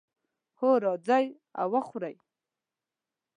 [0.59, 1.25] هو، راځئ
[1.59, 2.15] او وخورئ